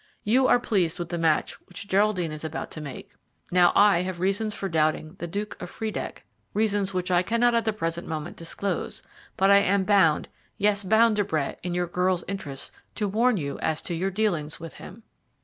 [0.23, 3.11] You are pleased with the match which Geraldine is about to make.
[3.51, 7.65] Now, I have reasons for doubting the Duke of Friedeck, reasons which I cannot at
[7.65, 9.03] the present moment disclose,
[9.37, 10.27] but I am bound
[10.57, 14.59] yes, bound, De Brett, in your girl's interests to warn you as to your dealings
[14.59, 15.03] with him."